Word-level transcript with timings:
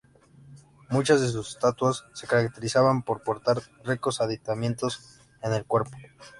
Muchas 0.89 1.21
de 1.21 1.27
sus 1.27 1.49
estatuas 1.49 2.05
se 2.13 2.25
caracterizaban 2.25 3.03
por 3.03 3.21
portar 3.21 3.61
ricos 3.85 4.19
aditamentos 4.19 5.19
en 5.43 5.53
el 5.53 5.63
cuerpo. 5.63 5.95